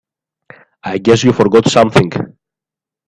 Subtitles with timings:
[0.83, 2.11] I guess you forgot something.